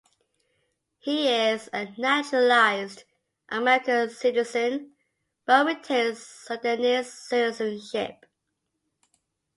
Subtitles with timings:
[0.97, 3.03] He is a naturalized
[3.49, 4.93] American citizen,
[5.45, 8.25] but retains Sudanese citizenship.